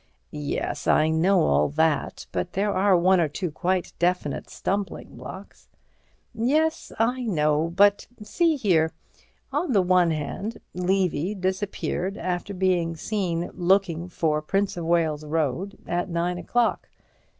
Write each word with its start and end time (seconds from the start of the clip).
"Yes, 0.31 0.87
I 0.87 1.09
know 1.09 1.41
all 1.43 1.69
that. 1.69 2.25
But 2.31 2.53
there 2.53 2.73
are 2.73 2.97
one 2.97 3.19
or 3.19 3.27
two 3.27 3.51
quite 3.51 3.93
definite 3.99 4.49
stumbling 4.49 5.15
blocks." 5.15 5.69
"Yes, 6.33 6.91
I 6.97 7.21
know. 7.21 7.69
But, 7.75 8.07
see 8.23 8.55
here. 8.55 8.93
On 9.53 9.73
the 9.73 9.81
one 9.83 10.09
hand, 10.09 10.57
Levy 10.73 11.35
disappeared 11.35 12.17
after 12.17 12.51
being 12.55 12.93
last 12.93 13.03
seen 13.05 13.51
looking 13.53 14.09
for 14.09 14.41
Prince 14.41 14.75
of 14.75 14.85
Wales 14.85 15.23
Road 15.23 15.77
at 15.85 16.09
nine 16.09 16.39
o'clock. 16.39 16.89